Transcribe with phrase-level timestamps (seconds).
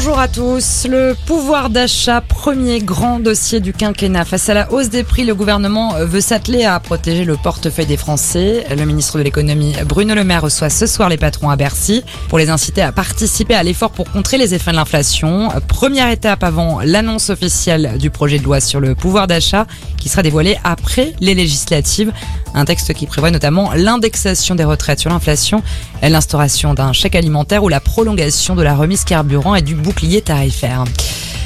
[0.00, 0.86] Bonjour à tous.
[0.88, 4.24] Le pouvoir d'achat, premier grand dossier du quinquennat.
[4.24, 7.96] Face à la hausse des prix, le gouvernement veut s'atteler à protéger le portefeuille des
[7.96, 8.64] Français.
[8.70, 12.38] Le ministre de l'économie, Bruno Le Maire, reçoit ce soir les patrons à Bercy pour
[12.38, 15.48] les inciter à participer à l'effort pour contrer les effets de l'inflation.
[15.66, 20.22] Première étape avant l'annonce officielle du projet de loi sur le pouvoir d'achat qui sera
[20.22, 22.12] dévoilé après les législatives.
[22.54, 25.62] Un texte qui prévoit notamment l'indexation des retraites sur l'inflation,
[26.02, 30.84] l'instauration d'un chèque alimentaire ou la prolongation de la remise carburant et du bouclier tarifaire.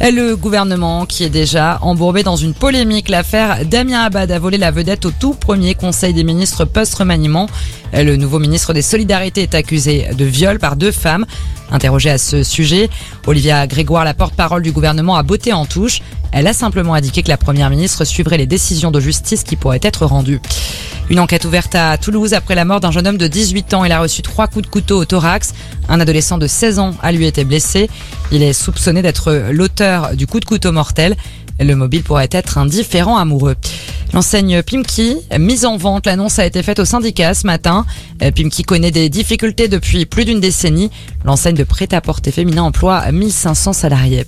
[0.00, 4.72] Le gouvernement qui est déjà embourbé dans une polémique, l'affaire Damien Abad a volé la
[4.72, 7.48] vedette au tout premier conseil des ministres post-remaniement.
[7.92, 11.26] Le nouveau ministre des Solidarités est accusé de viol par deux femmes.
[11.70, 12.90] Interrogée à ce sujet,
[13.24, 16.02] Olivia Grégoire, la porte-parole du gouvernement, a botté en touche.
[16.32, 19.78] Elle a simplement indiqué que la première ministre suivrait les décisions de justice qui pourraient
[19.80, 20.40] être rendues.
[21.10, 23.84] Une enquête ouverte à Toulouse après la mort d'un jeune homme de 18 ans.
[23.84, 25.52] Il a reçu trois coups de couteau au thorax.
[25.88, 27.90] Un adolescent de 16 ans a lui été blessé.
[28.32, 31.14] Il est soupçonné d'être l'auteur du coup de couteau mortel.
[31.60, 33.54] Le mobile pourrait être un différent amoureux.
[34.14, 37.84] L'enseigne Pimki, mise en vente, l'annonce a été faite au syndicat ce matin.
[38.20, 40.90] Pimki connaît des difficultés depuis plus d'une décennie.
[41.24, 44.24] L'enseigne de prêt-à-porter féminin emploie 1500 salariés.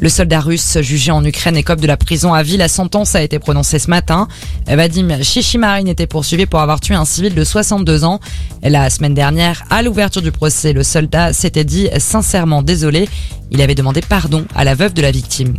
[0.00, 2.56] Le soldat russe jugé en Ukraine écope de la prison à vie.
[2.56, 4.28] La sentence a été prononcée ce matin.
[4.66, 8.20] Vadim Shishimarin était poursuivi pour avoir tué un civil de 62 ans.
[8.62, 13.08] La semaine dernière, à l'ouverture du procès, le soldat s'était dit sincèrement désolé.
[13.50, 15.54] Il avait demandé pardon à la veuve de la victime.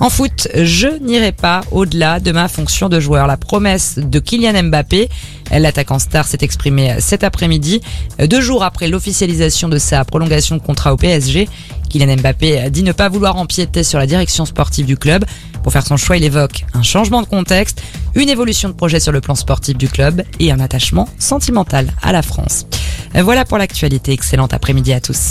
[0.00, 3.26] En foot, je n'irai pas au-delà de ma fonction de joueur.
[3.26, 5.08] La promesse de Kylian Mbappé,
[5.50, 7.80] l'attaquant star s'est exprimé cet après-midi,
[8.20, 11.48] deux jours après l'officialisation de sa prolongation de contrat au PSG.
[11.88, 15.24] Kylian Mbappé dit ne pas vouloir empiéter sur la direction sportive du club.
[15.64, 17.82] Pour faire son choix, il évoque un changement de contexte,
[18.14, 22.12] une évolution de projet sur le plan sportif du club et un attachement sentimental à
[22.12, 22.66] la France.
[23.14, 24.12] Voilà pour l'actualité.
[24.12, 25.18] Excellente après-midi à tous.